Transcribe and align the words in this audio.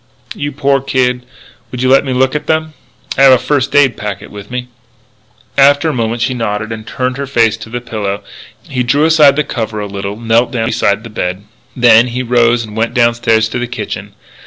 "You 0.33 0.51
poor 0.51 0.81
kid!... 0.81 1.27
Would 1.71 1.83
you 1.83 1.89
let 1.89 2.03
me 2.03 2.11
look 2.11 2.33
at 2.33 2.47
them? 2.47 2.73
I 3.19 3.21
have 3.21 3.33
a 3.33 3.37
first 3.37 3.75
aid 3.75 3.95
packet 3.95 4.31
with 4.31 4.49
me." 4.49 4.67
After 5.59 5.89
a 5.89 5.93
moment 5.93 6.23
she 6.23 6.33
nodded 6.33 6.71
and 6.71 6.87
turned 6.87 7.17
her 7.17 7.27
face 7.27 7.63
on 7.67 7.71
the 7.71 7.81
pillow. 7.81 8.23
He 8.63 8.81
drew 8.81 9.05
aside 9.05 9.35
the 9.35 9.43
cover 9.43 9.79
a 9.79 9.85
little, 9.85 10.19
knelt 10.19 10.49
down 10.51 10.65
beside 10.65 11.03
the 11.03 11.11
bed. 11.11 11.43
Then 11.75 12.07
he 12.07 12.23
rose 12.23 12.65
and 12.65 12.75
went 12.75 12.95
downstairs 12.95 13.47
to 13.49 13.59
the 13.59 13.67
kitchen. 13.67 14.15